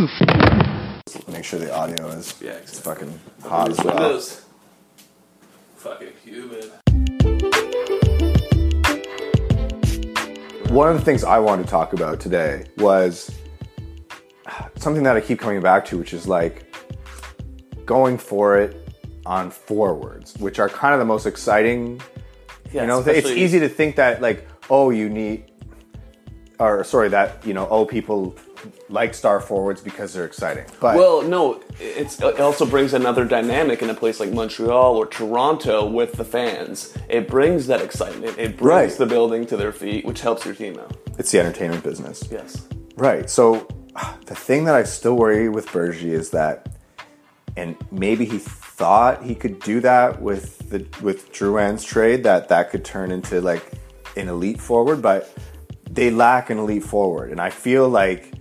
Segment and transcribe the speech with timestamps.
[0.00, 3.08] Make sure the audio is Yeah, it's exactly.
[3.08, 3.94] fucking hot as These well.
[3.96, 4.42] windows.
[5.76, 6.70] Fucking humid.
[10.70, 13.30] One of the things I wanted to talk about today was
[14.76, 16.74] something that I keep coming back to, which is like
[17.84, 18.88] going for it
[19.26, 22.00] on forwards, which are kind of the most exciting.
[22.72, 25.50] Yeah, you know, it's easy to think that like, oh, you need,
[26.58, 28.34] or sorry, that you know, oh, people
[28.88, 30.64] like star forwards because they're exciting.
[30.80, 35.06] But Well, no, it's, it also brings another dynamic in a place like Montreal or
[35.06, 36.94] Toronto with the fans.
[37.08, 38.38] It brings that excitement.
[38.38, 38.98] It brings Right.
[38.98, 40.96] the building to their feet, which helps your team out.
[41.18, 42.24] it's the entertainment business.
[42.30, 42.66] Yes.
[42.96, 43.28] Right.
[43.30, 43.66] So
[44.26, 46.68] the thing that I still worry with Bergie is that,
[47.56, 52.70] and maybe he thought he could do that with the with Drouin's trade that that
[52.70, 53.72] could turn into like
[54.16, 55.30] an elite forward, but
[55.90, 58.32] they lack an elite forward, and I feel like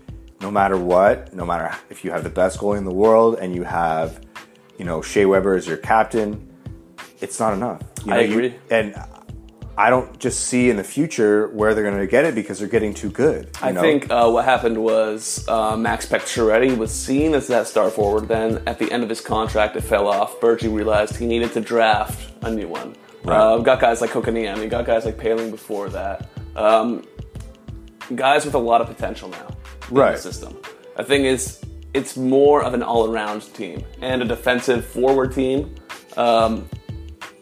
[0.42, 3.54] no matter what, no matter if you have the best goalie in the world and
[3.56, 4.22] you have,
[4.78, 6.48] you know, Shea Weber as your captain,
[7.22, 7.82] it's not enough.
[8.06, 8.56] You I know, you- agree.
[8.72, 8.96] and
[9.78, 12.68] I don't just see in the future where they're going to get it because they're
[12.68, 13.46] getting too good.
[13.46, 13.82] you I know?
[13.82, 18.28] think uh, what happened was uh, Max Pacioretty was seen as that star forward.
[18.28, 20.40] Then at the end of his contract, it fell off.
[20.42, 22.96] Bergie realized he needed to draft a new one.
[23.24, 23.38] Right.
[23.38, 26.28] Uh, we've got guys like Kotkaniemi, you got guys like Poehling before that.
[26.58, 27.06] Um,
[28.16, 29.48] guys with a lot of potential now
[29.92, 30.16] Right.
[30.16, 30.58] the system.
[30.98, 31.62] The thing is,
[31.94, 35.74] it's more of an all-around team and a defensive forward team.
[36.18, 36.70] Um,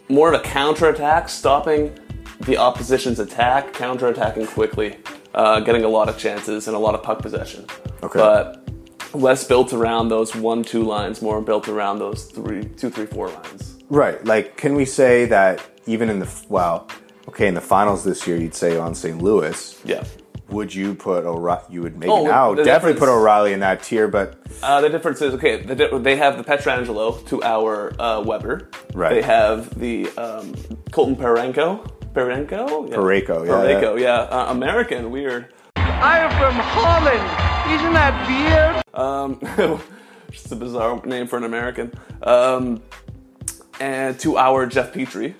[0.09, 1.97] more of a counterattack, stopping
[2.41, 4.97] the opposition's attack, counterattacking quickly,
[5.33, 7.65] uh, getting a lot of chances and a lot of puck possession.
[8.03, 8.19] Okay.
[8.19, 8.69] But
[9.13, 13.77] less built around those one-two lines, more built around those three, two, three, four lines.
[13.89, 14.23] Right.
[14.23, 16.87] Like, can we say that even in the well,
[17.27, 19.21] okay, in the finals this year, you'd say on St.
[19.21, 20.03] Louis, Yeah.
[20.49, 21.61] Would you put O'Reilly?
[21.69, 24.89] You would maybe Oh, now the definitely put O'Reilly in that tier, but Uh, the
[24.89, 25.61] difference is okay.
[25.61, 28.69] The, di- they have the Pietrangelo to our uh, Weber.
[28.93, 29.13] Right.
[29.15, 30.55] They have the um,
[30.91, 31.91] Colton Parenko.
[32.13, 32.89] Parenko.
[32.89, 32.95] Yeah.
[32.95, 33.99] Parayko, yeah, Parayko.
[33.99, 34.15] Yeah.
[34.21, 35.11] Uh, American.
[35.11, 35.53] Weird.
[35.75, 37.79] I am from Holland.
[37.79, 38.83] Isn't that weird?
[38.93, 39.81] Um,
[40.31, 41.91] just a bizarre name for an American.
[42.23, 42.81] Um,
[43.79, 45.35] and to our Jeff Petry.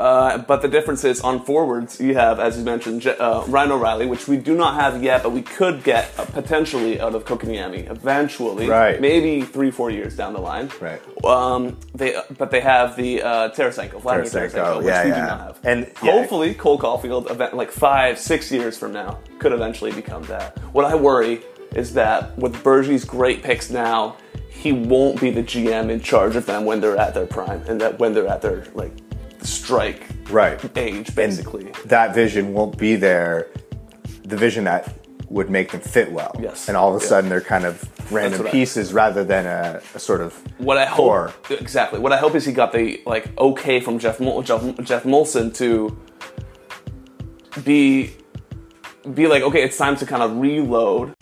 [0.00, 4.06] Uh, but the difference is on forwards, you have, as you mentioned, uh, Ryan O'Reilly,
[4.06, 7.90] which we do not have yet, but we could get uh, potentially out of Kotkaniemi
[7.90, 8.98] eventually, Right.
[8.98, 11.02] Maybe three, four years down the line, Right.
[11.22, 15.14] Um, they, but they have the uh, Tarasenko, Vladimir Tarasenko, Tarasenko, which yeah, we yeah.
[15.16, 15.60] do not have.
[15.64, 16.12] And, yeah.
[16.12, 20.56] hopefully, Cole Caufield, event like five, six years from now, could eventually become that.
[20.72, 21.42] What I worry
[21.74, 24.16] is that with Bergie's great picks now,
[24.48, 27.78] he won't be the GM in charge of them when they're at their prime and
[27.82, 28.92] that when they're at their like
[29.42, 30.58] strike right.
[30.76, 31.72] age, basically.
[31.86, 33.48] that vision won't be there.
[34.24, 34.94] The vision that
[35.28, 36.34] would make them fit well.
[36.40, 36.68] Yes.
[36.68, 37.08] And all of a Yeah.
[37.08, 40.76] sudden, they're kind of random what I- pieces rather than a, a sort of What
[40.78, 41.28] I core.
[41.48, 42.00] hope exactly.
[42.00, 45.54] What I hope is he got the like okay from Jeff Mol- Jeff, Geoff Molson
[45.54, 45.96] to
[47.64, 48.10] be
[49.14, 51.14] be like okay, it's time to kind of reload.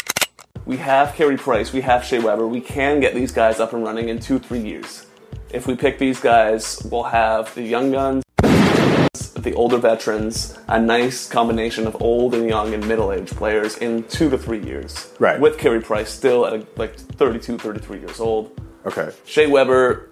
[0.67, 2.47] We have Carey Price, we have Shea Weber.
[2.47, 5.07] We can get these guys up and running in two three years.
[5.51, 11.27] If we pick these guys, we'll have the young guns, the older veterans, a nice
[11.29, 15.11] combination of old and young and middle-aged players in two to three years.
[15.19, 15.41] Right.
[15.41, 18.61] With Carey Price still at like 32, 33 years old.
[18.85, 19.11] Okay.
[19.25, 20.11] Shea Weber,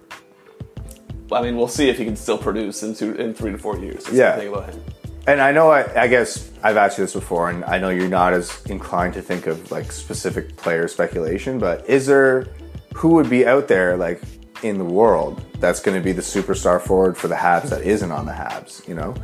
[1.31, 3.77] I mean, we'll see if he can still produce in two, in three to four
[3.77, 4.05] years.
[4.05, 4.35] That's Yeah.
[4.37, 4.81] thing about him.
[5.27, 8.07] And I know, I, I guess I've asked you this before, and I know you're
[8.07, 12.47] not as inclined to think of like specific player speculation, but is there
[12.95, 14.21] who would be out there like
[14.63, 18.11] in the world that's going to be the superstar forward for the Habs that isn't
[18.11, 18.87] on the Habs?
[18.87, 19.15] You know,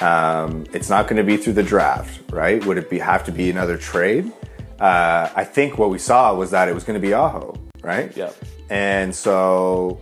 [0.00, 2.64] um, it's not going to be through the draft, right?
[2.64, 4.32] Would it be have to be another trade?
[4.80, 8.14] Uh, I think what we saw was that it was going to be Aho, right?
[8.16, 8.32] Yeah.
[8.70, 10.00] And so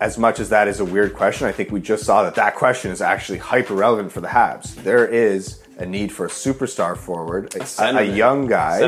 [0.00, 2.54] as much as that is a weird question, I think we just saw that that
[2.54, 4.74] question is actually hyper relevant for the Habs.
[4.76, 8.16] There is a need for a superstar forward, a, a, Centerman.
[8.16, 8.78] young guy.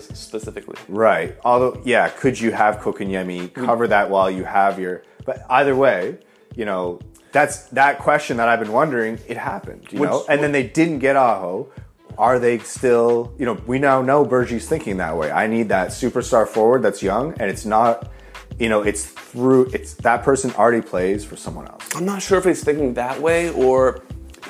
[0.00, 0.76] Specifically.
[0.88, 1.36] Right.
[1.44, 5.02] Although, yeah, could you have Kotkaniemi cover that while you have your.
[5.24, 6.18] But either way,
[6.56, 7.00] you know,
[7.32, 9.18] that's that question that I've been wondering.
[9.28, 10.24] It happened, you Which- know?
[10.28, 11.70] And then they didn't get Aho.
[12.18, 15.30] Are they still, you know, we now know Bergie's thinking that way.
[15.30, 18.10] I need that superstar forward that's young, and it's not,
[18.58, 21.88] you know, it's through, it's that person already plays for someone else.
[21.96, 24.02] I'm not sure if he's thinking that way or.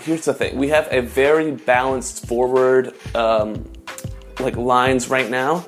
[0.03, 3.71] Here's the thing: we have a very balanced forward, um,
[4.41, 5.65] like lines right now.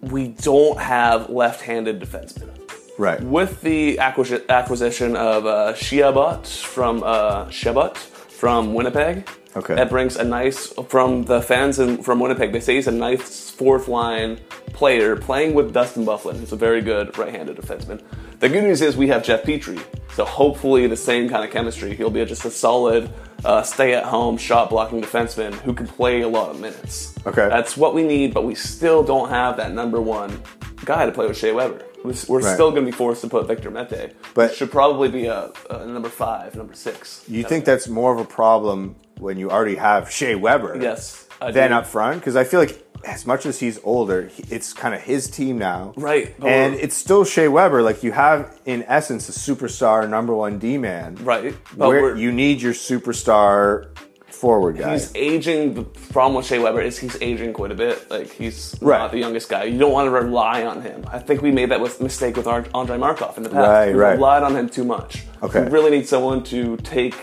[0.00, 2.56] We don't have left-handed defensemen.
[2.98, 3.20] Right.
[3.22, 9.28] with the acquisi- acquisition of uh, Chiarot from uh, from Winnipeg.
[9.54, 9.74] Okay.
[9.74, 12.52] That brings a nice from the fans in, from Winnipeg.
[12.52, 14.38] They say he's a nice fourth line
[14.72, 18.02] player playing with Dustin Byfuglien, who's a very good right-handed defenseman.
[18.38, 19.82] The good news is we have Jeff Petry,
[20.14, 21.94] so hopefully the same kind of chemistry.
[21.96, 23.10] He'll be just a solid
[23.44, 27.14] uh, stay-at-home shot blocking defenseman who can play a lot of minutes.
[27.26, 27.48] Okay.
[27.48, 30.42] That's what we need, but we still don't have that number one
[30.84, 31.82] guy to play with Shea Weber.
[32.04, 32.54] We're Right.
[32.54, 35.86] still going to be forced to put Victor Mete, But- should probably be a, a
[35.86, 37.24] number five, number six.
[37.26, 40.78] You think that's more of a problem when you already have Shea Weber?
[40.80, 41.76] Yes, I Than do.
[41.76, 42.20] up front?
[42.20, 45.92] Because I feel like as much as he's older, it's kind of his team now.
[45.96, 47.82] Right, but And it's still Shea Weber.
[47.82, 51.16] Like you have, in essence, a superstar number one D man.
[51.24, 53.86] Right, but Where you need your superstar
[54.26, 54.92] forward guy.
[54.92, 55.74] He's aging.
[55.74, 58.10] The problem with Shea Weber is he's aging quite a bit.
[58.10, 58.98] Like he's Right.
[58.98, 59.64] not the youngest guy.
[59.64, 61.04] You don't want to rely on him.
[61.10, 63.66] I think we made that with- mistake with Ar- Andrei Markov in the past.
[63.68, 64.12] Right, we right.
[64.12, 65.24] relied on him too much.
[65.42, 65.62] Okay.
[65.64, 67.14] We really need someone to take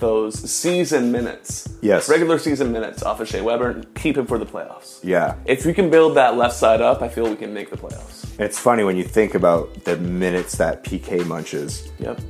[0.00, 2.08] those season minutes, Yes.
[2.08, 4.98] regular season minutes off of Shea Weber and keep him for the playoffs.
[5.02, 5.34] yeah.
[5.46, 8.26] If we can build that left side up, I feel we can make the playoffs.
[8.38, 11.88] It's funny when you think about the minutes that PK munches.
[11.98, 12.20] Yep.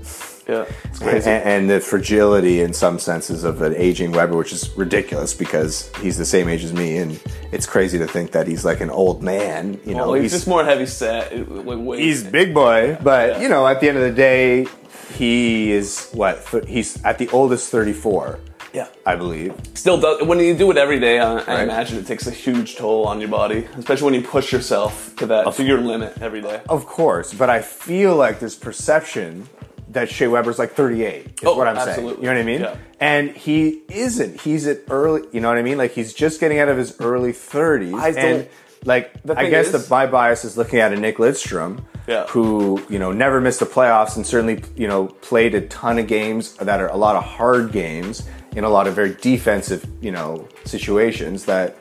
[0.48, 0.64] Yeah.
[0.84, 1.30] It's And, crazy.
[1.30, 6.18] and the fragility in some senses of an aging Weber, which is ridiculous because he's
[6.18, 7.20] the same age as me, and
[7.52, 9.78] it's crazy to think that he's like an old man.
[9.86, 11.30] You know, well, he's, just more heavy set.
[11.48, 13.40] Like, he's big boy, but Yeah.
[13.42, 14.66] you know, at the end of the day,
[15.10, 18.38] he is what th- he's at the oldest thirty four,
[18.72, 18.88] yeah.
[19.04, 19.54] I believe.
[19.74, 21.62] still does when you do it every day I, I Right.
[21.64, 25.26] imagine it takes a huge toll on your body especially when you push yourself to
[25.26, 29.48] that to your limit every day Of course, but I feel like there's perception
[29.88, 31.26] that Shea Weber's like 38.
[31.26, 31.88] Is Oh, what I'm saying.
[31.88, 32.22] absolutely.
[32.24, 32.60] You know what I mean?
[32.60, 32.76] Yeah.
[33.00, 34.40] And he isn't.
[34.42, 35.22] He's at early.
[35.32, 35.78] You know what I mean?
[35.78, 37.94] Like he's just getting out of his early 30s.
[37.98, 38.48] I don't- and
[38.84, 41.84] like I guess is- that my bias is looking at a Nick Lidstrom.
[42.08, 42.26] Yeah.
[42.28, 46.06] Who you know never missed the playoffs and certainly you know played a ton of
[46.08, 50.10] games that are a lot of hard games in a lot of very defensive you
[50.10, 51.76] know situations that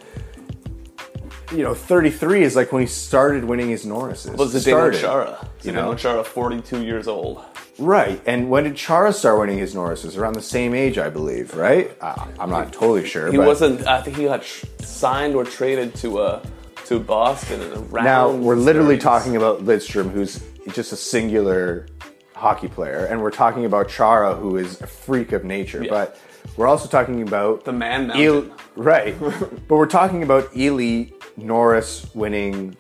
[1.52, 4.38] you know 33 is like when he started winning his Norrises.
[4.38, 5.00] was the Started.
[5.02, 5.96] Chara you know?
[5.96, 7.44] Chara 42 years old
[7.80, 8.22] Right.
[8.26, 10.18] And when did Chara start winning his Norrises?
[10.18, 11.90] Around the same age, I believe, right?
[12.02, 13.32] Uh, I'm not totally sure.
[13.32, 14.44] he wasn't I think he got
[14.82, 16.44] signed or traded to uh
[16.90, 19.02] to Boston in around Now, we're literally 30s.
[19.02, 20.44] talking about Lidstrom, who's
[20.74, 21.86] just a singular
[22.34, 25.84] hockey player, and we're talking about Chara, who is a freak of nature.
[25.84, 25.92] Yeah.
[25.92, 26.20] But
[26.58, 28.52] we're also talking about The man mountain.
[28.76, 29.16] right.
[29.20, 32.76] but we're talking about elite Norris winning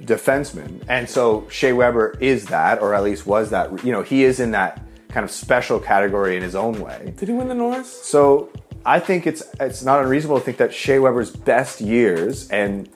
[0.00, 0.82] defenseman.
[0.88, 3.84] And so Shea Weber is that, or at least was that.
[3.84, 7.12] You know, he is in that kind of special category in his own way.
[7.18, 8.50] did he win the Norris So
[8.84, 12.88] I think it's it's not unreasonable to think that Shea Weber's best years and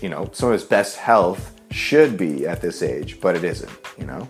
[0.00, 3.70] you know some of his best health should be at this age, but it isn't.
[3.98, 4.28] You know,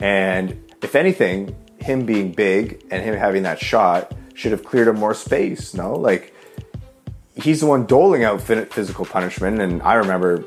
[0.00, 4.96] and if anything, him being big and him having that shot should have cleared him
[4.96, 5.74] more space.
[5.74, 6.34] No, like
[7.34, 10.44] he's the one doling out physical punishment, and I remember.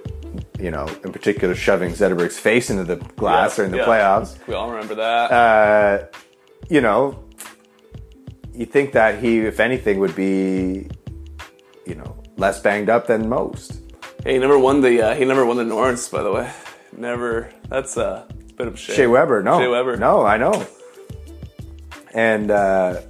[0.59, 3.85] You know, in particular, shoving Zetterberg's face into the glass during the Yeah.
[3.85, 6.05] playoffs we all remember that uh,
[6.69, 7.23] you know,
[8.57, 10.89] you think that he, if anything, would be,
[11.85, 13.79] you know, less banged up than most.
[14.23, 16.51] hey, he never won the uh, he never won the Norris by the way
[16.97, 19.97] never that's uh, a bit of a shame Shea Weber, no, Shea Weber.
[19.97, 20.65] no, I know.
[22.13, 23.01] And uh,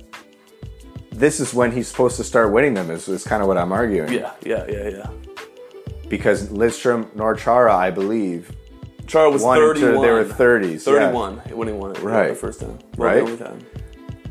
[1.11, 2.91] this is when he's supposed to start winning them.
[2.91, 4.11] Is, is kind of what I'm arguing.
[4.11, 5.09] yeah yeah yeah yeah
[6.09, 8.51] Because Lidstrom nor Chara, I believe,
[9.07, 10.85] Chara was won 31 into they were 30s.
[10.85, 11.11] yeah.
[11.11, 12.30] 31 when he won it Right.
[12.30, 13.16] the first time Right.
[13.16, 13.59] the only time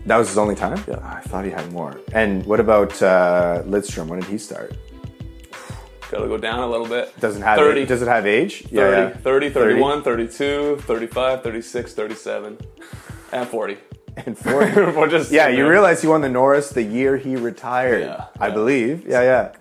[0.07, 0.83] That was his only time.
[0.87, 0.99] Yeah.
[1.03, 2.01] I thought he had more.
[2.13, 4.07] And what about uh, Lidstrom?
[4.07, 4.73] When did he start?
[6.11, 7.19] Gotta go down a little bit.
[7.21, 7.85] Doesn't have 30.
[7.87, 8.63] Does it have age?
[8.69, 12.59] 30, 30, 31, 32, 35, 36, 37,
[13.33, 13.79] and 40.
[14.25, 14.73] and 40.
[14.97, 15.69] We're just Yeah, you there.
[15.71, 18.03] realize he won the Norris the year he retired.
[18.03, 18.55] Yeah, I yeah.
[18.55, 19.07] believe.
[19.09, 19.53] Yeah, yeah.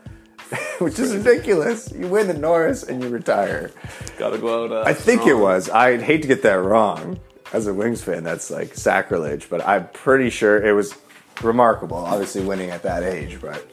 [0.78, 1.92] Which is ridiculous.
[1.92, 3.72] You win the Norris and you retire.
[4.20, 4.72] Gotta go out.
[4.72, 5.72] Uh, I think it was.
[5.72, 7.20] I'd hate to get that wrong.
[7.56, 10.94] As a Wings fan, that's like sacrilege, but I'm pretty sure it was
[11.42, 11.96] remarkable.
[11.96, 13.66] Obviously, winning at that age, but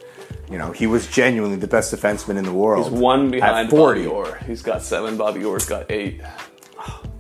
[0.49, 2.93] you know, he was genuinely the best defenseman in the world.
[2.93, 4.05] He's one behind at 40.
[4.05, 4.37] Bobby Orr.
[4.47, 5.17] He's got seven.
[5.17, 6.21] Bobby Orr's got eight.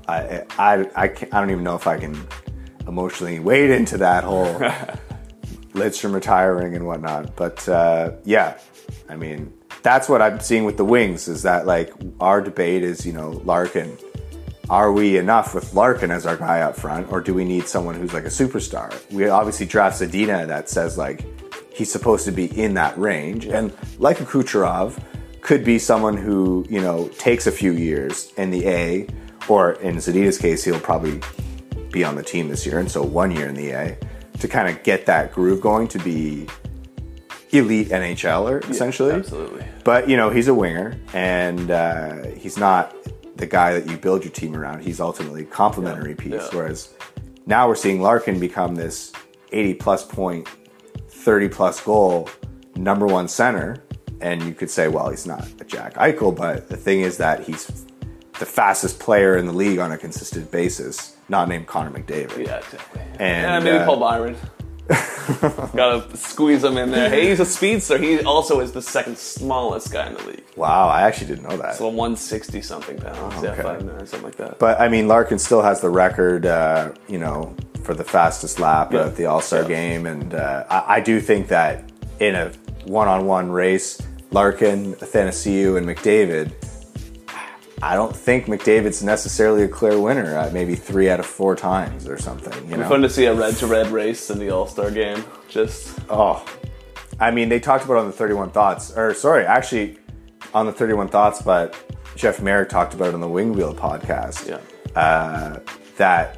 [0.07, 2.28] I, I, I, can't, I don't even know if I can
[2.87, 4.54] emotionally wade into that whole
[5.75, 7.35] Lidstrom retiring and whatnot.
[7.35, 8.57] But uh, yeah,
[9.09, 9.52] I mean,
[9.83, 13.31] that's what I'm seeing with the Wings is that like our debate is, you know,
[13.45, 13.99] Larkin.
[14.73, 17.95] Are we enough with Larkin as our guy up front, or do we need someone
[17.95, 18.91] who's like a superstar?
[19.11, 21.26] We obviously draft Zadina that says like
[21.75, 24.99] he's supposed to be in that range, and like a Kucherov,
[25.43, 29.09] could be someone who you know takes a few years in the A,
[29.47, 31.21] or in Zadina's case, he'll probably
[31.91, 33.99] be on the team this year, and so one year in the A
[34.38, 36.49] to kind of get that groove going to be
[37.50, 39.12] elite NHLer essentially.
[39.12, 39.67] absolutely.
[39.85, 42.97] But you know, he's a winger, and uh, he's not
[43.37, 44.83] the guy that you build your team around.
[44.83, 46.33] He's ultimately a complementary piece.
[46.33, 46.49] yeah.
[46.53, 46.95] Whereas
[47.47, 49.12] now we're seeing Larkin become this
[49.53, 50.49] 80 plus point,
[51.09, 52.29] 30 plus goal
[52.77, 53.83] number one center,
[54.21, 57.43] and you could say, well, he's not a Jack Eichel, but the thing is that
[57.43, 57.85] he's
[58.39, 62.47] the fastest player in the league on a consistent basis, not named Connor McDavid.
[62.47, 63.03] Yeah, exactly.
[63.19, 64.37] And, yeah, maybe uh, Paul Byron.
[64.91, 67.09] Gotta squeeze him in there.
[67.09, 67.97] Hey, he's a speedster.
[67.99, 70.45] He also is the second smallest guy in the league.
[70.57, 71.77] Wow, I actually didn't know that.
[71.77, 73.43] So 160 something pounds.
[73.43, 73.62] Yeah, okay.
[73.62, 74.59] five nine, something like that.
[74.59, 78.93] But I mean, Larkin still has the record, uh, you know, for the fastest lap
[78.93, 79.07] Yeah.
[79.07, 79.69] at the All Star Yeah.
[79.69, 81.85] game, and uh, I, I do think that
[82.21, 82.53] in a
[82.85, 84.01] one-on-one race,
[84.33, 86.53] Larkin, Athanasiou, and McDavid.
[87.83, 90.39] I don't think McDavid's necessarily a clear winner.
[90.39, 92.71] Uh, maybe three out of four times or something.
[92.71, 95.25] You know, Fun to see a red to red race in the All Star game.
[95.49, 96.47] Just Oh,
[97.19, 99.99] I mean, they talked about it on the 31 Thoughts, or sorry, actually
[100.55, 101.77] on the 31 Thoughts, but
[102.15, 104.49] Jeff Marek talked about it on the Wing Wheel podcast.
[104.49, 105.01] Yeah.
[105.01, 105.59] Uh,
[105.97, 106.37] that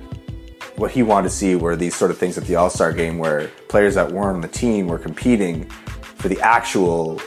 [0.76, 3.18] what he wanted to see were these sort of things at the All Star game
[3.18, 5.68] where players that weren't on the team were competing
[6.16, 7.18] for the actual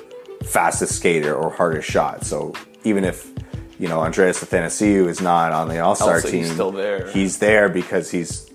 [0.43, 2.25] fastest skater or hardest shot.
[2.25, 3.31] So even if
[3.79, 7.09] you know Andreas Athanasiou is not on the All Star team, he's still there.
[7.11, 8.47] He's there because he's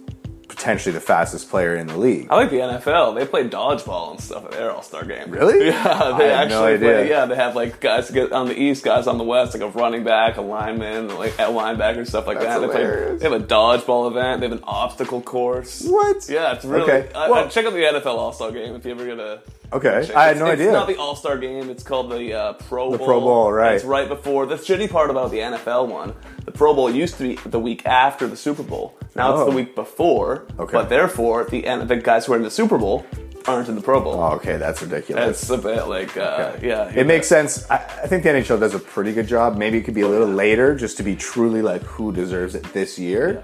[0.49, 2.29] potentially the fastest player in the league.
[2.31, 3.19] I like the NFL.
[3.19, 5.31] They play dodgeball and stuff at their All Star game.
[5.31, 5.67] Really?
[5.73, 6.79] Yeah, they no actually idea.
[6.79, 7.09] play.
[7.09, 9.69] Yeah, they have like guys get on the East, guys on the West, like a
[9.69, 12.67] running back, a lineman, like a linebacker, stuff like That's that.
[12.69, 14.41] They, play, they have a dodgeball event.
[14.41, 15.83] They have an obstacle course.
[15.85, 16.29] What?
[16.29, 16.83] Yeah, it's really.
[16.91, 17.09] Okay.
[17.15, 19.41] I, Well- I- check out the NFL All Star game if you ever get a.
[19.73, 19.89] Okay.
[20.15, 20.73] I had It's- no it's idea.
[20.73, 21.71] not the All Star game.
[21.71, 22.99] It's called the uh, Pro Bowl.
[23.07, 23.75] Pro Bowl, right.
[23.75, 24.47] It's right before.
[24.47, 26.15] The shitty part about the NFL one,
[26.45, 28.95] the Pro Bowl used to be the week after the Super Bowl.
[29.15, 29.51] Now it's Oh.
[29.51, 30.47] the week before.
[30.59, 30.73] Okay.
[30.73, 33.05] But therefore, the the guys who are in the Super Bowl
[33.47, 34.15] aren't in the Pro Bowl.
[34.15, 35.43] Oh, okay, that's ridiculous.
[35.43, 36.93] It's a bit like, uh, yeah.
[36.95, 37.69] it makes sense.
[37.69, 39.57] I, I think the NHL does a pretty good job.
[39.57, 42.63] Maybe it could be a little later just to be truly like who deserves it
[42.73, 43.43] this year.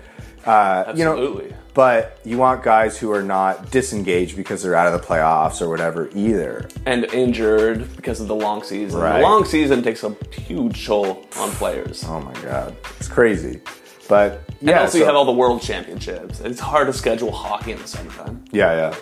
[0.48, 1.42] Uh, you know,
[1.74, 5.68] but you want guys who are not disengaged because they're out of the playoffs or
[5.68, 6.68] whatever either.
[6.86, 8.98] And injured because of the long season.
[8.98, 9.18] Right.
[9.18, 12.02] The long season takes a huge toll on players.
[12.04, 13.60] Oh my god, it's crazy.
[14.08, 16.40] But and yeah, also, so- you have all the world championships.
[16.40, 18.42] It's hard to schedule hockey in the summertime.
[18.50, 18.96] Yeah, yeah.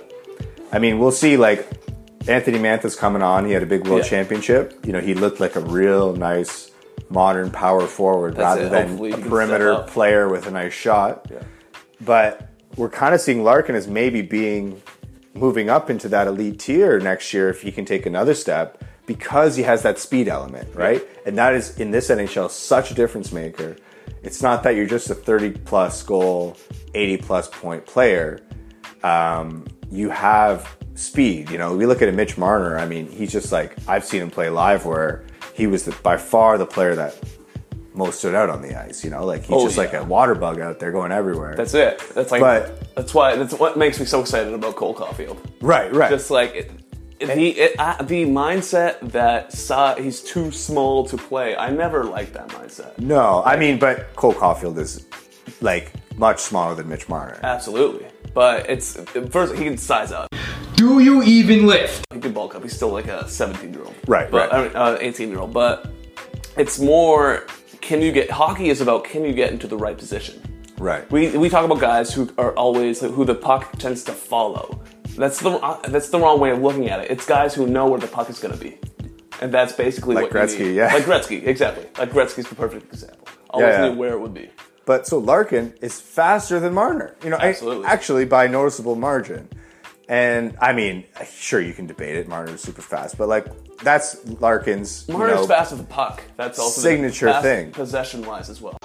[0.73, 1.37] I mean, we'll see.
[1.37, 1.65] Like
[2.27, 3.47] Anthony Mantha's coming on.
[3.47, 4.09] He had a big world Yeah.
[4.09, 4.85] championship.
[4.85, 6.73] You know, he looked like a real nice
[7.09, 8.71] modern power forward That's rather it.
[8.71, 11.27] than a perimeter player with a nice shot.
[11.31, 11.43] Yeah.
[12.01, 14.83] But we're kind of seeing Larkin as maybe being
[15.35, 19.57] moving up into that elite tier next year if he can take another step because
[19.57, 21.07] he has that speed element, right?
[21.25, 23.77] And that is in this NHL such a difference maker.
[24.23, 26.57] It's not that you're just a 30 plus goal,
[26.95, 28.41] 80 plus point player.
[29.05, 31.51] Um, you have speed.
[31.51, 32.79] You know, we look at a Mitch Marner.
[32.79, 35.25] I mean, he's just like I've seen him play live where
[35.57, 37.17] he was the, by far the player that
[37.95, 39.03] most stood out on the ice.
[39.03, 41.55] You know, like he's Oh, just like a water bug out there going everywhere.
[41.57, 41.99] That's it.
[42.15, 45.39] That's like, But- that's why, that's what makes me so excited about Cole Caufield.
[45.61, 46.11] right, right.
[46.11, 46.71] Just like, it,
[47.21, 51.57] it- the it, uh, the mindset that si- he's too small to play.
[51.57, 52.99] I never liked that mindset.
[52.99, 55.07] no, I mean, but Cole Caufield is
[55.63, 57.39] like much smaller than Mitch Marner.
[57.43, 58.07] Absolutely.
[58.35, 58.99] But it's
[59.31, 60.29] first he can size up.
[60.77, 62.05] Do you even lift?
[62.13, 62.63] He can bulk up.
[62.63, 63.95] He's still like a 17 year old.
[64.07, 64.61] Right, But right.
[64.61, 65.53] I mean, uh, 18 year old.
[65.53, 65.91] But
[66.57, 67.47] it's more.
[67.81, 70.43] Can you get hockey is about can you get into the right position.
[70.79, 71.11] Right.
[71.11, 74.83] We we talk about guys who are always who the puck tends to follow.
[75.17, 77.11] That's the uh, that's the wrong way of looking at it.
[77.11, 78.77] It's guys who know where the puck is going to be,
[79.41, 80.75] and that's basically Like what you Gretzky, need.
[80.77, 80.93] yeah.
[80.93, 81.87] Like Gretzky, exactly.
[81.99, 83.27] Like Gretzky's the perfect example.
[83.51, 83.89] Always Yeah, yeah.
[83.93, 84.51] knew where it would be.
[84.85, 87.17] But so Larkin is faster than Marner.
[87.25, 87.87] You know, I- Absolutely.
[87.87, 89.49] actually by a noticeable margin.
[90.09, 92.29] And I mean, sure you can debate it.
[92.29, 93.47] Marner's super fast, but like
[93.79, 95.05] that's Larkin's.
[95.09, 96.23] you Marner's know, fast with the puck.
[96.37, 97.73] That's also signature thing.
[97.73, 98.79] possession wise as well.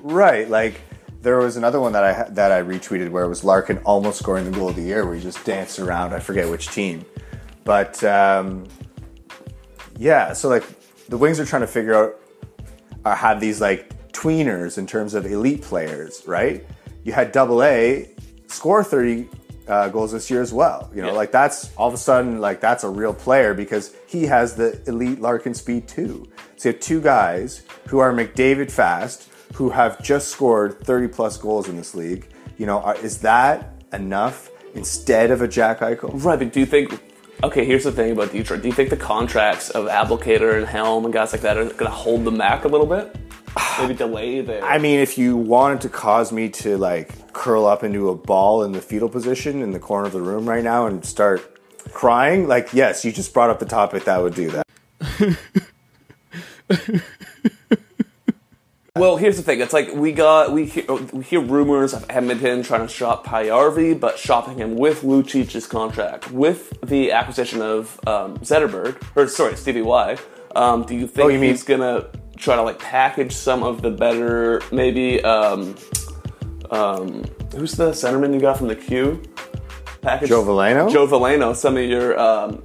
[0.00, 0.80] Right, like
[1.22, 4.44] there was another one that I that I retweeted where it was Larkin almost scoring
[4.44, 6.14] the goal of the year, where he just danced around.
[6.14, 7.04] I forget which team,
[7.62, 8.66] but um,
[9.96, 10.32] yeah.
[10.32, 10.64] So like
[11.08, 12.16] the Wings are trying to figure out
[13.04, 16.66] uh, have these like tweeners in terms of elite players, right?
[17.04, 18.10] You had Double A
[18.46, 19.28] score thirty
[19.66, 20.90] uh, goals this year as well.
[20.94, 21.14] You know, Yeah.
[21.14, 24.80] like that's all of a sudden like that's a real player because he has the
[24.86, 26.26] elite Larkin speed too.
[26.56, 31.36] So you have two guys who are McDavid fast, who have just scored thirty plus
[31.36, 32.26] goals in this league.
[32.56, 36.10] You know, are, is that enough instead of a Jack Eichel?
[36.24, 36.98] Right, but do you think?
[37.44, 38.62] Okay, here's the thing about Detroit.
[38.62, 41.76] Do you think the contracts of Abdelkader and Helm and guys like that are going
[41.78, 43.14] to hold them back a little bit?
[43.80, 44.60] Maybe delay.
[44.60, 48.62] I mean, if you wanted to cause me to like curl up into a ball
[48.62, 51.58] in the fetal position in the corner of the room right now and start
[51.92, 55.38] crying, like yes, you just brought up the topic that would do that.
[58.98, 59.60] Well, here's the thing.
[59.60, 64.00] It's like we got we hear, we hear rumors of Edmonton trying to shop Puljujarvi,
[64.00, 69.82] but shopping him with Lucic's contract, with the acquisition of um, Zetterberg, or sorry, Stevie
[69.82, 70.18] Y.
[70.56, 73.82] Um, do you think Oh, you mean- he's gonna try to like package some of
[73.82, 75.22] the better, maybe?
[75.22, 75.74] Um,
[76.70, 77.24] um,
[77.54, 79.22] who's the centerman you got from the Q?
[80.02, 80.90] Package Joe Veleno?
[80.92, 81.54] Joe Veleno.
[81.56, 82.62] Some of your um,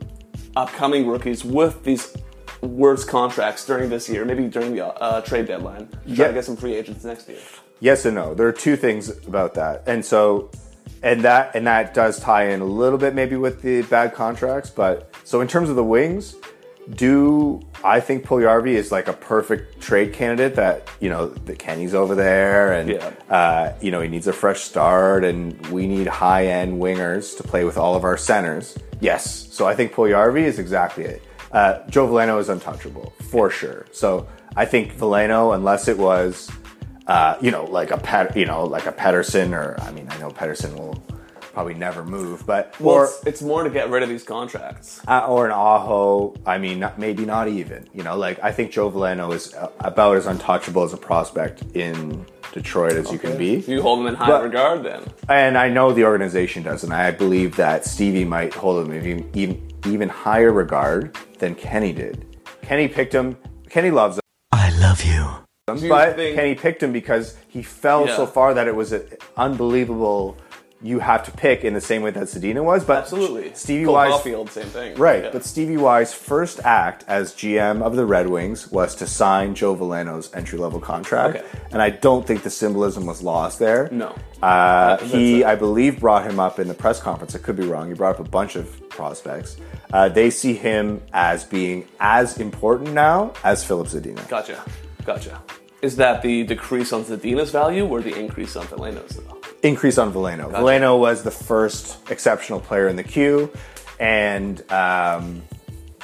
[0.55, 2.15] upcoming rookies with these
[2.61, 5.87] worst contracts during this year, maybe during the uh, trade deadline.
[5.89, 6.27] Try Yeah.
[6.27, 7.39] to get some free agents next year.
[7.79, 8.33] Yes and no.
[8.33, 10.51] There are two things about that, and so
[11.01, 14.69] and that and that does tie in a little bit maybe with the bad contracts.
[14.69, 16.35] But so in terms of the wings,
[16.89, 20.55] do I think Puljujarvi is like a perfect trade candidate?
[20.55, 23.11] That you know the Kenny's over there, and Yeah.
[23.29, 27.43] uh, you know he needs a fresh start, and we need high end wingers to
[27.43, 28.77] play with all of our centers.
[28.99, 31.21] Yes, so I think Puljujarvi is exactly it.
[31.51, 33.85] Uh, Joe Veleno is untouchable for sure.
[33.91, 36.49] So I think Veleno, unless it was
[37.07, 40.17] uh, you know, like a Pet, you know, like a Pedersen, or I mean, I
[40.19, 41.03] know Pedersen will
[41.53, 44.99] probably never move, but Well, or it's, it's more to get rid of these contracts.
[45.07, 46.33] uh, or an Aho.
[46.45, 47.87] I mean, not, maybe not even.
[47.93, 51.61] You know, like I think Joe Veleno is uh, about as untouchable as a prospect
[51.75, 53.63] in Detroit as you can be.
[53.67, 55.03] You hold them in high But- regard, then.
[55.29, 59.29] And I know the organization does, and I believe that Stevie might hold him even,
[59.35, 62.25] even, even higher regard than Kenny did.
[62.63, 63.37] Kenny picked him.
[63.69, 64.21] Kenny loves him.
[64.51, 65.25] I love you.
[65.83, 68.15] you but think- Kenny picked him because he fell Yeah.
[68.15, 69.03] so far that it was an
[69.37, 70.37] unbelievable.
[70.83, 73.53] You have to pick in the same way that Zadina was, but Absolutely.
[73.53, 74.95] Stevie Cole Y's Caufield, same thing.
[74.95, 75.29] Right, Yeah.
[75.31, 79.75] but Stevie Y's first act as GM of the Red Wings was to sign Joe
[79.77, 81.45] Veleno's entry level contract, Okay.
[81.71, 83.87] and I don't think the symbolism was lost there.
[83.91, 84.13] No.
[84.41, 85.45] uh, he.
[85.45, 87.33] I believe, brought him up in the press conference.
[87.33, 87.87] I could be wrong.
[87.87, 89.55] He brought up a bunch of prospects.
[89.93, 94.27] Uh, they see him as being as important now as Filip Zadina.
[94.27, 94.61] Gotcha.
[95.05, 95.41] Gotcha.
[95.81, 99.37] Is that the decrease on Zadina's value or the increase on Veleno's, though?
[99.63, 100.51] Increase on Veleno.
[100.51, 103.49] Veleno was the first exceptional player in the Q,
[103.97, 105.41] and um,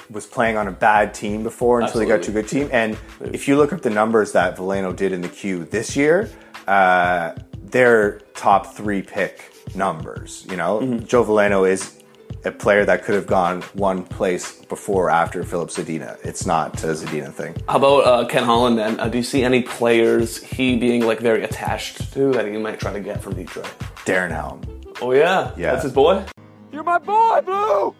[0.09, 2.69] was playing on a bad team before until he got to a good team.
[2.71, 6.29] And if you look up the numbers that Veleno did in the Q this year,
[6.67, 7.33] uh,
[7.65, 10.47] they're top three pick numbers.
[10.49, 11.98] You know, Joe Veleno is
[12.45, 16.17] a player that could have gone one place before or after Filip Zadina.
[16.23, 17.55] It's not a Zadina thing.
[17.67, 18.99] How about uh, Ken Holland, then?
[18.99, 22.79] Uh, do you see any players he being like very attached to that he might
[22.79, 23.67] try to get from Detroit?
[24.05, 24.61] Darren Helm.
[25.01, 25.51] Oh, yeah.
[25.57, 25.71] Yeah.
[25.73, 26.25] That's his boy?
[26.71, 27.95] You're my boy, Blue!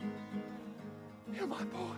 [1.34, 1.90] You're my boy.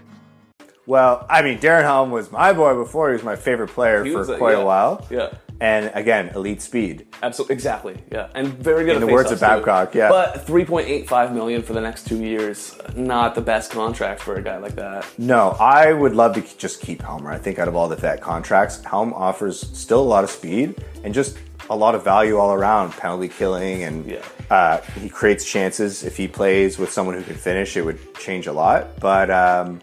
[0.88, 3.10] Well, I mean, Darren Helm was my boy before.
[3.10, 4.64] He was my favorite player He for was quite yeah.
[4.64, 5.06] a while.
[5.10, 5.30] Yeah.
[5.62, 7.06] And again, elite speed.
[7.22, 7.98] Absolutely, exactly.
[8.12, 8.96] Yeah, and very good.
[8.98, 9.66] In at the words of faceoffs, too.
[9.66, 10.10] Babcock, yeah.
[10.10, 14.22] But three point eight five million for the next two years, not the best contract
[14.22, 15.06] for a guy like that.
[15.20, 17.32] No, I would love to just keep Helmer.
[17.32, 20.84] I think out of all the vet contracts, Helm offers still a lot of speed
[21.04, 21.38] and just
[21.70, 24.26] a lot of value all around, penalty killing, and Yeah.
[24.50, 26.04] uh, he creates chances.
[26.04, 29.00] If he plays with someone who can finish, it would change a lot.
[29.00, 29.80] But um,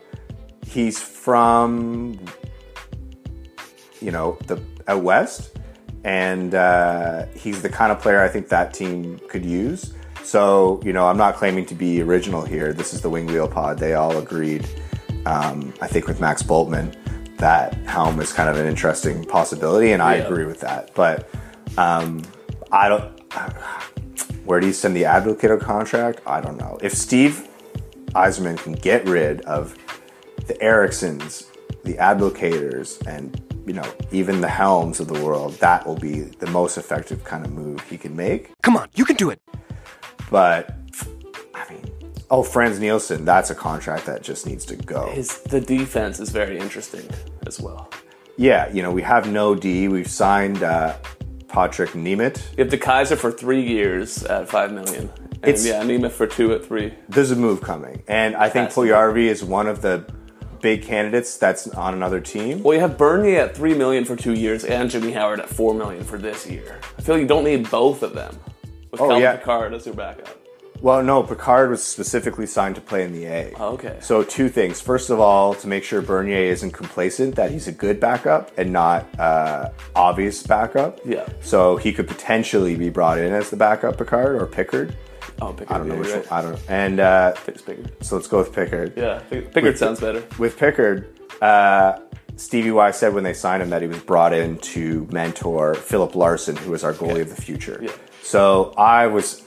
[0.66, 2.18] he's from,
[4.00, 5.56] you know, the out west,
[6.04, 9.92] and uh, he's the kind of player I think that team could use.
[10.22, 12.72] So, you know, I'm not claiming to be original here.
[12.72, 13.78] This is the Wing Wheel Pod.
[13.78, 14.68] They all agreed,
[15.24, 16.94] um, I think, with Max Bultman,
[17.38, 20.24] that Helm is kind of an interesting possibility, and I Yeah.
[20.24, 20.90] agree with that.
[20.94, 21.28] But
[21.78, 22.22] um,
[22.72, 23.04] I don't.
[24.44, 26.20] Where do you send the Abdelkader contract?
[26.26, 26.78] I don't know.
[26.82, 27.46] If Steve
[28.12, 29.76] Yzerman can get rid of
[30.46, 31.46] the Ericssons,
[31.84, 36.46] the Abdelkaders, and you know even the Helms of the world, that will be the
[36.50, 38.50] most effective kind of move he can make.
[38.62, 39.40] Come on, you can do it.
[40.30, 40.74] But
[41.54, 41.84] I mean,
[42.30, 45.06] oh, Frans Nielsen, that's a contract that just needs to go.
[45.10, 47.06] His the defense is very interesting
[47.46, 47.90] as well.
[48.36, 49.88] Yeah, you know we have no D.
[49.88, 50.96] We've signed uh,
[51.48, 52.56] Patrick Nemeth.
[52.56, 55.10] You have DeKeyser for three years at five million.
[55.40, 56.94] And It's- yeah, Nemeth for two at three.
[57.08, 58.88] There's a move coming, and I think Has to be.
[58.88, 60.04] Puljujarvi is one of the
[60.60, 62.62] big candidates that's on another team.
[62.62, 65.74] Well, you have Bernier at three million for two years and Jimmy Howard at four
[65.74, 66.78] million for this year.
[66.98, 68.38] I feel like you don't need both of them.
[68.90, 69.36] With Oh, Calvin yeah.
[69.36, 70.28] Picard as your backup.
[70.80, 73.52] Well, no, Picard was specifically signed to play in the A.
[73.56, 73.96] Oh, okay.
[74.00, 74.80] So two things.
[74.80, 78.72] First of all, to make sure Bernier isn't complacent, that he's a good backup and
[78.72, 81.00] not uh, obvious backup.
[81.04, 81.26] Yeah.
[81.40, 84.96] So he could potentially be brought in as the backup Picard or Pickard.
[85.40, 85.70] Oh, Pickard.
[85.74, 86.26] I don't know yeah, which you're one.
[86.30, 86.32] right.
[86.32, 86.58] I don't know.
[86.68, 88.04] And uh, It's Pickard.
[88.04, 88.94] so let's go with Pickard.
[88.96, 90.24] Yeah, Pick- Pickard sounds better.
[90.38, 91.98] With Pickard, uh,
[92.36, 96.14] Stevie Y said when they signed him that he was brought in to mentor Filip
[96.14, 97.78] Larsson, who is our goalie of the future.
[97.82, 97.92] Yeah.
[98.22, 99.42] So I was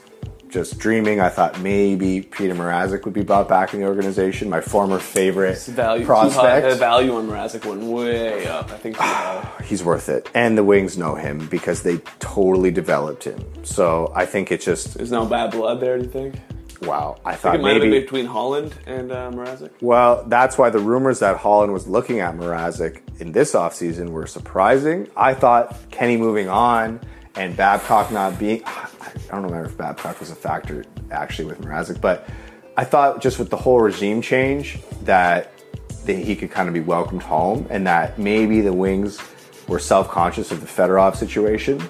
[0.52, 1.20] just dreaming.
[1.20, 4.50] I thought maybe Peter Mrazek would be brought back in the organization.
[4.50, 6.68] My former favorite Value prospect.
[6.68, 8.70] The value on Mrazek went way up.
[8.70, 8.96] I think.
[9.64, 13.42] He's worth it, and the Wings know him because they totally developed him.
[13.64, 15.96] So I think it's just There's no bad blood there.
[15.98, 16.36] Do you think?
[16.82, 17.16] wow.
[17.24, 19.70] I I thought think it might have maybe been between Holland and uh, Mrazek.
[19.80, 24.26] Well, that's why the rumors that Holland was looking at Mrazek in this offseason were
[24.26, 25.08] surprising.
[25.16, 27.00] I thought Kenny moving on
[27.36, 28.62] and Babcock not being.
[28.64, 28.88] I
[29.30, 32.28] don't remember if Babcock was a factor actually with Mrazek, but
[32.76, 35.52] I thought just with the whole regime change that
[36.04, 39.20] that he could kind of be welcomed home and that maybe the Wings
[39.68, 41.80] were self conscious of the Fedorov situation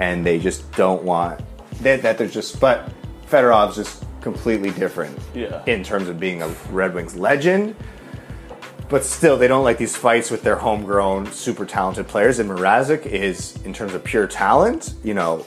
[0.00, 1.40] and they just don't want
[1.82, 2.60] that, that they're just.
[2.60, 2.90] But
[3.26, 5.62] Fedorov's just completely different Yeah.
[5.66, 7.76] in terms of being a Red Wings legend.
[8.88, 12.38] But still, they don't like these fights with their homegrown, super talented players.
[12.38, 15.46] And Mrazek is, in terms of pure talent, you know,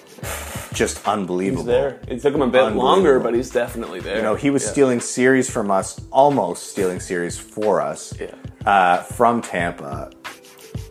[0.73, 1.62] just unbelievable.
[1.63, 2.00] He's there.
[2.08, 4.17] It took him a bit longer, but he's definitely there.
[4.17, 4.71] You know, he was Yeah.
[4.71, 8.34] stealing series from us, almost stealing series for us Yeah.
[8.65, 10.10] uh, from Tampa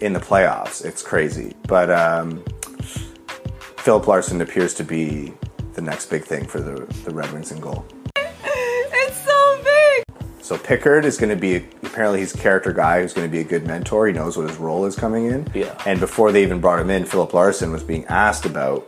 [0.00, 0.84] in the playoffs.
[0.84, 1.52] It's crazy.
[1.66, 2.44] But um,
[3.78, 5.32] Filip Larsson appears to be
[5.74, 7.84] the next big thing for the, the Red Wings in goal.
[10.46, 13.40] So Pickard is going to be apparently he's a character guy who's going to be
[13.40, 14.06] a good mentor.
[14.06, 15.50] He knows what his role is coming in.
[15.52, 15.76] Yeah.
[15.84, 18.86] And before they even brought him in, Filip Larsson was being asked about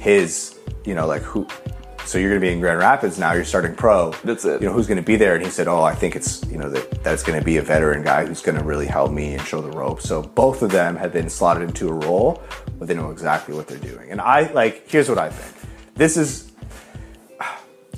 [0.00, 1.46] his, you know, like who.
[2.06, 3.34] So you're going to be in Grand Rapids now.
[3.34, 4.10] You're starting pro.
[4.24, 4.60] That's it.
[4.60, 5.36] You know who's going to be there?
[5.36, 7.62] And he said, "Oh, I think it's you know that that's going to be a
[7.62, 10.72] veteran guy who's going to really help me and show the ropes." So both of
[10.72, 12.42] them have been slotted into a role,
[12.80, 14.10] but they know exactly what they're doing.
[14.10, 14.88] And I like.
[14.88, 15.56] Here's what I think.
[15.94, 16.49] This is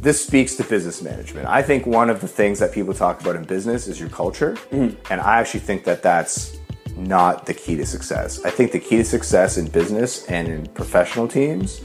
[0.02, 1.46] this speaks to business management.
[1.46, 4.54] I think one of the things that people talk about in business is your culture,
[4.72, 4.96] mm-hmm.
[5.12, 6.58] and I actually think that that's
[6.96, 8.44] not the key to success.
[8.44, 11.82] I think the key to success in business and in professional teams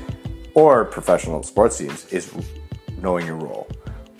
[0.55, 2.33] or professional sports teams is
[3.03, 3.67] knowing your role,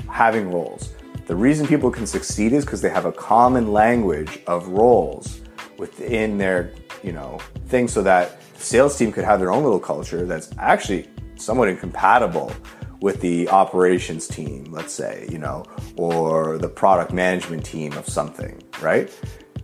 [0.07, 0.93] having roles.
[1.25, 5.41] The reason people can succeed is because they have a common language of roles
[5.79, 10.23] within their, you know, thing so that sales team could have their own little culture
[10.23, 12.53] that's actually somewhat incompatible
[13.01, 18.62] with the operations team, let's say, you know, or the product management team of something,
[18.81, 19.12] right?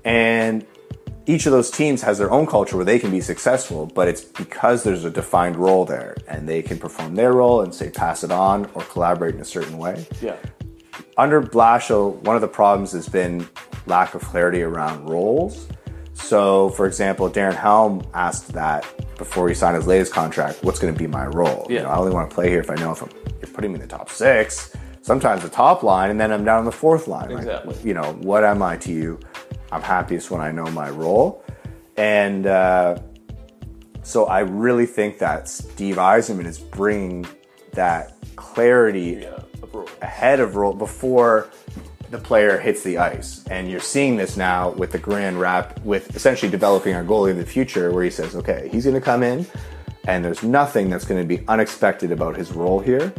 [0.05, 0.65] And
[1.25, 4.21] each of those teams has their own culture where they can be successful, but it's
[4.21, 8.23] because there's a defined role there and they can perform their role and say pass
[8.23, 10.05] it on or collaborate in a certain way.
[10.21, 10.35] Yeah.
[11.17, 13.47] Under Blashill, one of the problems has been
[13.85, 15.67] lack of clarity around roles.
[16.13, 18.85] So, for example, Darren Helm asked that
[19.17, 21.65] before he signed his latest contract, what's going to be my role?
[21.69, 23.09] You know, I only want to play here if I know if I'm,
[23.45, 26.60] you're putting me in the top six, sometimes the top line, and then I'm down
[26.60, 27.29] on the fourth line.
[27.29, 27.75] Like, Exactly.
[27.84, 29.19] you know, what am I to you?
[29.71, 31.43] I'm happiest when I know my role.
[31.97, 32.99] And uh,
[34.03, 37.25] so I really think that Steve Yzerman is bringing
[37.73, 39.39] that clarity Yeah.
[39.62, 39.89] Abroad.
[40.01, 41.49] ahead of role before
[42.12, 43.43] the player hits the ice.
[43.49, 47.38] And you're seeing this now with the grand rap, with essentially developing our goalie of
[47.38, 49.47] the future, where he says, okay, he's going to come in,
[50.05, 53.13] and there's nothing that's going to be unexpected about his role here.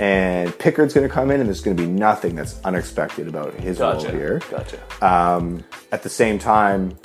[0.00, 3.54] And Pickard's going to come in, and there's going to be nothing that's unexpected about
[3.54, 4.06] his Gotcha.
[4.06, 4.42] role here.
[4.50, 5.06] Gotcha.
[5.06, 6.96] Um, at the same time,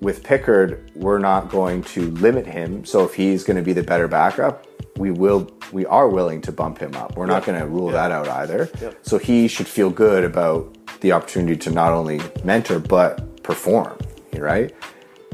[0.00, 2.84] with Pickard, we're not going to limit him.
[2.84, 5.50] So if he's going to be the better backup, we will.
[5.70, 7.16] We are willing to bump him up.
[7.16, 8.70] We're not going to rule that out either.
[8.80, 8.98] Yep.
[9.02, 13.98] So he should feel good about the opportunity to not only mentor but perform.
[14.34, 14.72] Right?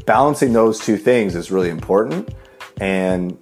[0.06, 2.34] Balancing those two things is really important,
[2.80, 3.38] and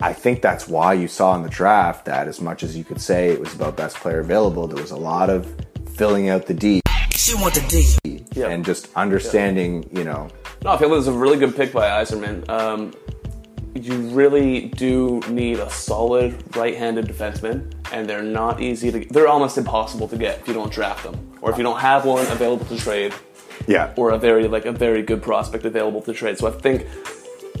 [0.00, 3.00] I think that's why you saw in the draft that as much as you could
[3.00, 5.46] say it was about best player available, there was a lot of
[5.94, 8.24] filling out the D She want the D.
[8.34, 8.48] Yeah.
[8.48, 10.28] and just understanding, you know,
[10.64, 12.48] No, I feel this is a really good pick by Yzerman.
[12.48, 12.94] Um,
[13.74, 19.04] you really do need a solid right-handed defenseman, and they're not easy to.
[19.10, 22.04] They're almost impossible to get if you don't draft them, or if you don't have
[22.04, 23.14] one available to trade,
[23.66, 26.36] yeah, or a very like a very good prospect available to trade.
[26.38, 26.86] So I think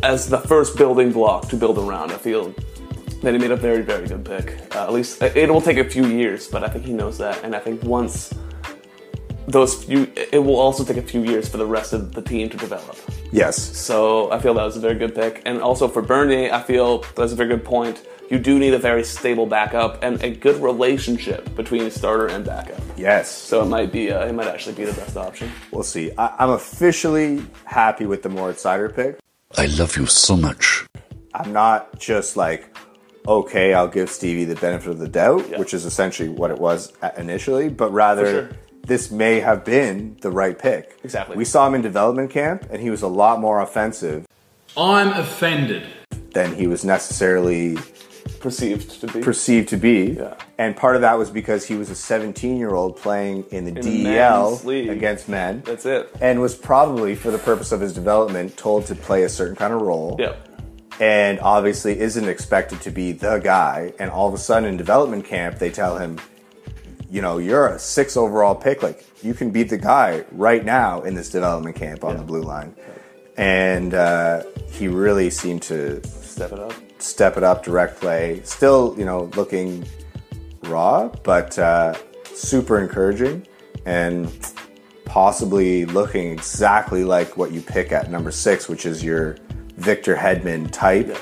[0.02, 2.54] as the first building block to build around, I feel
[3.22, 4.74] that he made a very very good pick.
[4.74, 7.42] Uh, at least it will take a few years, but I think he knows that,
[7.44, 8.34] and I think once
[9.46, 12.48] those few, it will also take a few years for the rest of the team
[12.48, 12.96] to develop.
[13.32, 15.42] yes, So I feel that was a very good pick.
[15.44, 18.06] And also for Bernie, I feel that's a very good point.
[18.30, 22.80] You do need a very stable backup and a good relationship between starter and backup.
[22.96, 23.28] yes.
[23.30, 25.50] So it might be, uh, it might actually be the best option.
[25.72, 26.12] we'll see.
[26.16, 29.18] I, I'm officially happy with the Moritz Seider pick.
[29.58, 30.86] I love you so much.
[31.34, 32.74] I'm not just like,
[33.26, 35.58] okay, I'll give Stevie the benefit of the doubt, Yeah.
[35.58, 38.48] which is essentially what it was initially, but rather sure.
[38.86, 40.98] this may have been the right pick.
[41.04, 41.36] Exactly.
[41.36, 44.26] We saw him in development camp, and he was a lot more offensive
[44.76, 45.84] I'm offended.
[46.32, 47.76] than he was necessarily
[48.40, 49.20] Perceived to be.
[49.20, 50.12] perceived to be.
[50.12, 50.34] Yeah.
[50.58, 53.72] And part of that was because he was a 17 year old playing in the
[53.72, 55.62] the DEL against men.
[55.64, 56.14] That's it.
[56.20, 59.72] And was probably, for the purpose of his development, told to play a certain kind
[59.72, 60.16] of role.
[60.18, 60.48] Yep.
[61.00, 63.92] And obviously isn't expected to be the guy.
[63.98, 66.20] And all of a sudden in development camp, they tell him,
[67.10, 68.82] you know, you're a six overall pick.
[68.82, 72.42] Like, you can be the guy right now in this development camp on the blue
[72.42, 72.74] line.
[73.36, 76.72] And uh, he really seemed to Step it up.
[77.02, 78.40] Step it up, direct play.
[78.44, 79.84] Still, you know, looking
[80.62, 81.94] raw, but uh,
[82.34, 83.46] super encouraging
[83.84, 84.52] and
[85.04, 89.36] possibly looking exactly like what you pick at number six, which is your
[89.76, 91.16] Victor Hedman type,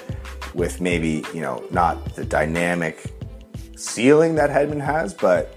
[0.55, 3.12] with maybe you know not the dynamic
[3.77, 5.57] ceiling that Hedman has, but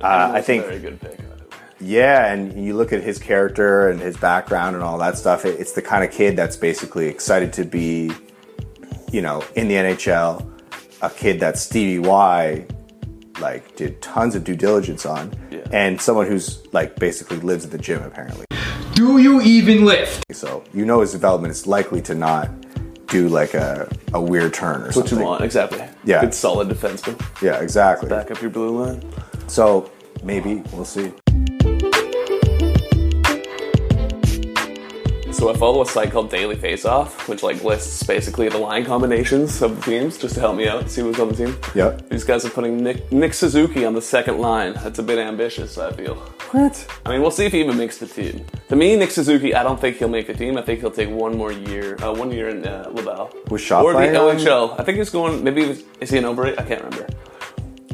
[0.00, 1.18] uh, I think very good pick.
[1.18, 1.56] by the way.
[1.80, 5.44] yeah, and you look at his character and his background and all that stuff.
[5.44, 8.10] It, it's the kind of kid that's basically excited to be,
[9.10, 10.46] you know, in the NHL.
[11.02, 12.66] A kid that Stevie Y,
[13.40, 15.60] like, did tons of due diligence on, Yeah.
[15.72, 18.44] and someone who's like basically lives at the gym apparently.
[18.94, 20.24] Do you even lift?
[20.32, 22.50] So you know his development is likely to not
[23.06, 25.18] do like a, a weird turn or What something.
[25.20, 25.82] you want, exactly.
[26.04, 26.20] Yeah.
[26.20, 27.18] Good solid defenseman.
[27.42, 28.08] Yeah, exactly.
[28.10, 29.02] Back up your blue line.
[29.48, 29.90] So
[30.22, 31.10] maybe we'll see.
[35.40, 38.84] So I follow a site called Daily Face Off, which like lists basically the line
[38.84, 41.56] combinations of the teams just to help me out, see who's on the team.
[41.74, 41.98] Yeah.
[42.10, 44.74] These guys are putting Nick, Nick Suzuki on the second line.
[44.74, 46.16] That's a bit ambitious, I feel.
[46.50, 46.86] What?
[47.06, 48.44] I mean, we'll see if he even makes the team.
[48.68, 50.58] To me, Nick Suzuki, I don't think he'll make the team.
[50.58, 53.34] I think he'll take one more year, uh, one year in uh, Laval.
[53.48, 54.78] Was shot or the on- OHL.
[54.78, 55.42] I think he's going.
[55.42, 56.48] Maybe he was- is he an over?
[56.48, 57.06] I can't remember.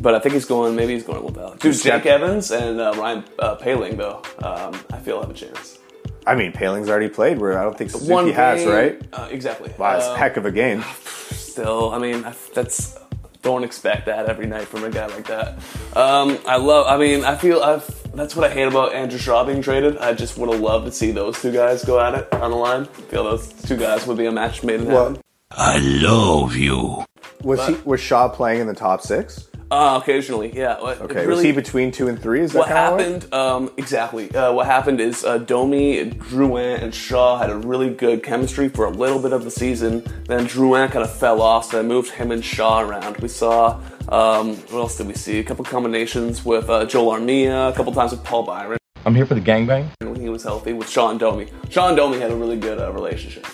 [0.01, 0.75] But I think he's going.
[0.75, 1.55] Maybe he's going to Laval.
[1.61, 5.79] Dude, check- Evans and uh, Ryan uh, Poehling, though, um, I feel have a chance.
[6.27, 7.39] I mean, Poehling's already played.
[7.39, 9.01] Where I don't think Suzuki One has, right?
[9.12, 9.73] Uh, exactly.
[9.79, 10.83] Wow, it's Um, a heck of a game.
[11.31, 12.97] still, I mean, that's
[13.43, 15.55] don't expect that every night from a guy like that.
[15.97, 16.87] Um, I love.
[16.89, 17.85] I mean, I feel I've.
[18.12, 19.99] That's what I hate about Andrew Shaw being traded.
[19.99, 22.57] I just would have loved to see those two guys go at it on the
[22.57, 22.83] line.
[22.83, 25.21] I feel those two guys would be a match made in Well, heaven.
[25.53, 27.05] I love you.
[27.43, 29.49] was he was Shaw playing in the top six?
[29.70, 30.74] Uh, occasionally, yeah.
[30.74, 32.40] It Okay, was he between two and three?
[32.40, 33.33] Is that What happened?
[33.33, 34.33] Um, exactly.
[34.35, 38.85] Uh, what happened is uh, Domi, Drouin, and Shaw had a really good chemistry for
[38.85, 40.05] a little bit of the season.
[40.26, 43.16] Then Drouin kind of fell off, so I moved him and Shaw around.
[43.18, 45.40] We saw um, what else did we see?
[45.40, 49.26] A couple combinations with uh, Joel Armia, a couple times with Paul Byron I'm here
[49.26, 49.88] for the gangbang.
[50.00, 50.72] when he was healthy.
[50.72, 53.46] With Shaw and Domi, Shaw and Domi had a really good uh, relationship.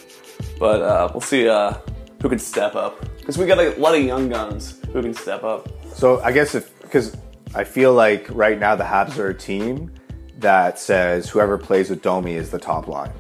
[0.59, 1.75] But uh, we'll see uh,
[2.23, 5.45] who can step up because we got a lot of young guns who can step
[5.45, 5.69] up.
[5.95, 7.17] So I guess if because
[7.55, 9.91] I feel like right now the Habs are a team
[10.39, 13.13] that says whoever plays with Domi is the top line.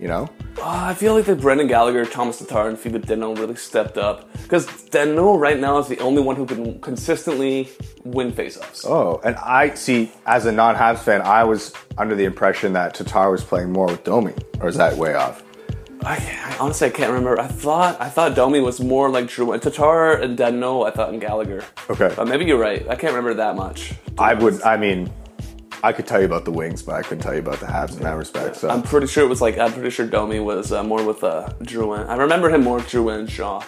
[0.00, 3.56] You know, Uh, I feel like that Brendan Gallagher, Thomas Tatar, and Fiba Danault really
[3.56, 7.68] stepped up because Danault right now is the only one who can consistently
[8.04, 8.86] win faceoffs.
[8.86, 13.32] Oh, and I see as a non-Habs fan, I was under the impression that Tatar
[13.32, 15.42] was playing more with Domi, or is that way off?
[16.04, 17.38] I, I honestly I can't remember.
[17.40, 20.86] I thought I thought Domi was more like Drew and Tatar and Danault.
[20.86, 21.64] I thought in Gallagher.
[21.90, 22.12] Okay.
[22.14, 22.82] but maybe you're right.
[22.88, 23.94] I can't remember that much.
[24.16, 24.62] I would.
[24.62, 25.10] I mean,
[25.82, 27.96] I could tell you about the wings, but I couldn't tell you about the Habs
[27.96, 28.56] in that respect.
[28.56, 31.22] So I'm pretty sure it was like I'm pretty sure Domi was uh, more with
[31.24, 33.62] uh, Drew and I remember him more with Drew and Shaw.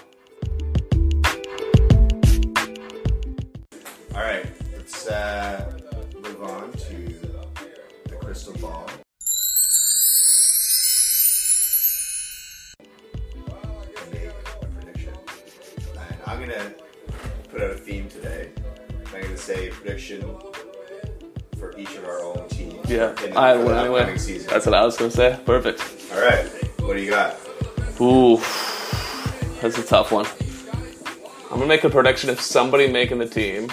[4.15, 4.45] All right,
[4.77, 5.80] let's uh,
[19.81, 20.23] prediction
[21.59, 22.89] for each of our own teams.
[22.89, 24.01] Yeah, in the, I for win anyway.
[24.01, 24.49] upcoming season.
[24.51, 25.39] That's what I was gonna say.
[25.45, 25.83] Perfect.
[26.15, 26.47] All right,
[26.81, 27.37] what do you got?
[28.01, 28.37] Ooh,
[29.61, 30.27] that's a tough one.
[31.45, 33.71] I'm gonna make a prediction of somebody making the team.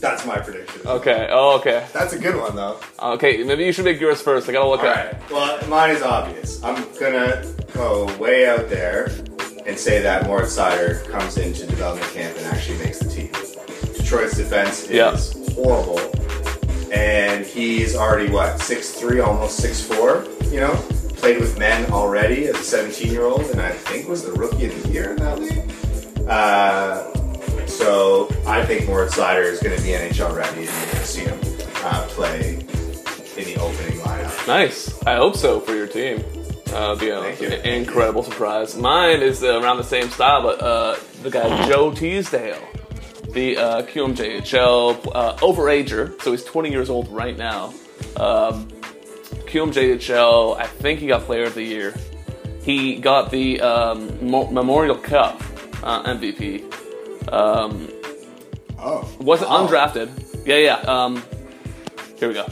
[0.00, 0.82] That's my prediction.
[0.86, 1.28] Okay.
[1.32, 1.84] Oh, okay.
[1.92, 2.78] That's a good one though.
[3.02, 3.42] Okay.
[3.42, 4.48] Maybe you should make yours first.
[4.48, 5.12] I gotta look All at.
[5.14, 5.30] right.
[5.30, 6.62] Well, mine is obvious.
[6.62, 9.06] I'm gonna go way out there
[9.66, 12.87] and say that Moritz Seider comes into development camp and actually makes.
[14.08, 15.18] Detroit's defense is Yeah.
[15.54, 16.00] horrible,
[16.90, 20.24] and he's already what six three, almost six four.
[20.50, 20.74] You know,
[21.16, 24.64] played with men already as a 17 year old, and I think was the rookie
[24.64, 25.70] of the year in that league.
[26.26, 27.04] Uh,
[27.66, 31.06] so I think Moritz Seider is going to be NHL ready, and you're going to
[31.06, 31.38] see him
[31.84, 32.52] uh, play
[33.36, 34.46] in the opening lineup.
[34.48, 34.90] Nice.
[35.06, 36.24] I hope so for your team.
[36.72, 37.48] Uh, be a, Thank you.
[37.48, 38.74] an incredible surprise.
[38.74, 42.56] Mine is uh, around the same style, but uh, the guy Joe Teasdale.
[43.32, 47.72] The uh, QMJHL uh, overager, so he's 20 years old right now.
[48.16, 48.68] Um,
[49.46, 51.94] QMJHL, I think he got Player of the Year.
[52.62, 55.40] He got the um, Mo- Memorial Cup
[55.82, 56.64] uh, MVP.
[57.32, 57.88] Um,
[58.80, 59.08] Oh.
[59.20, 60.08] wasn't undrafted.
[60.46, 60.74] Yeah, yeah.
[60.76, 61.20] Um,
[62.16, 62.46] here we go.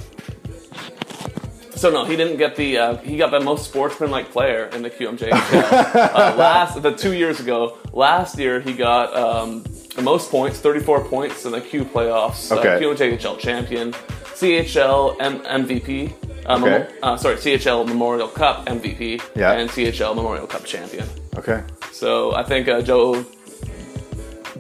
[1.77, 2.79] So no, he didn't get the.
[2.79, 5.33] Uh, he got the most sportsmanlike player in the QMJHL
[5.95, 7.79] uh, last the two years ago.
[7.93, 9.63] Last year he got um,
[9.97, 12.53] the most points, 34 points in the Q playoffs.
[12.53, 12.75] Okay.
[12.77, 16.13] Uh, QMJHL champion, CHL M- MVP.
[16.47, 16.87] Um, Okay.
[17.03, 19.53] uh, sorry, CHL Memorial Cup MVP Yeah.
[19.53, 21.07] and CHL Memorial Cup champion.
[21.37, 21.63] Okay.
[21.93, 23.25] So I think uh, Joe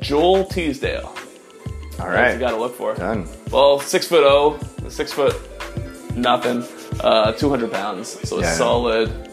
[0.00, 1.12] Joel Teasdale.
[2.00, 2.14] All right.
[2.16, 2.94] That's you got to look for.
[2.94, 3.26] Done.
[3.50, 5.34] Well, six foot oh, six foot
[6.16, 6.64] nothing,
[7.00, 8.08] uh, two hundred pounds.
[8.28, 8.52] So a Yeah, yeah.
[8.54, 9.30] solid,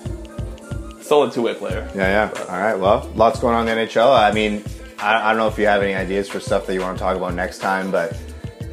[1.01, 1.89] solid two way player.
[1.95, 2.43] Yeah, yeah.
[2.49, 2.75] All right.
[2.79, 4.13] Well, lots going on in the NHL.
[4.15, 4.63] I mean,
[4.99, 7.03] I, I don't know if you have any ideas for stuff that you want to
[7.03, 8.17] talk about next time, but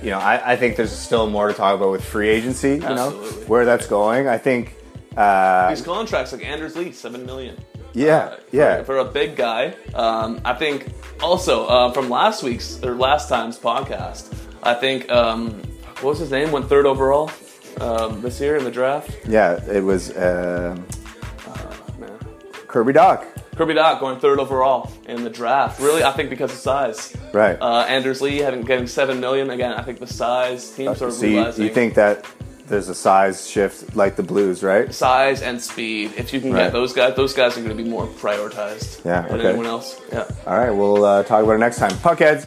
[0.02, 2.70] you know, I, I think there's still more to talk about with free agency.
[2.74, 3.44] You know, Absolutely.
[3.46, 4.28] where that's going.
[4.28, 4.74] I think.
[5.16, 7.56] Uh, These contracts like Anders Lee, seven million.
[7.92, 8.83] yeah, Uh, for, yeah.
[8.85, 10.87] For a big guy, um, I think.
[11.22, 15.50] Also, uh, from last week's or last time's podcast, I think um,
[16.00, 16.50] what was his name?
[16.50, 17.30] Went third overall
[17.78, 19.11] um, this year in the draft.
[19.28, 20.78] Yeah, it was uh,
[22.68, 23.26] Kirby Dach.
[23.56, 25.80] Kirby Dach going third overall in the draft.
[25.80, 27.16] Really, I think because of size.
[27.32, 27.58] Right.
[27.60, 29.72] Uh, Anders Lee having getting seven million again.
[29.72, 32.24] I think the size teams are so you, you think that
[32.68, 34.94] there's a size shift like the Blues, right?
[34.94, 36.12] size and speed.
[36.16, 36.64] If you can Right.
[36.66, 39.48] get those guys, those guys are going to be more prioritized Yeah, than okay.
[39.48, 40.00] anyone else.
[40.12, 40.24] Yeah.
[40.46, 41.90] All right, we'll uh, talk about it next time.
[41.90, 42.38] Puckheads.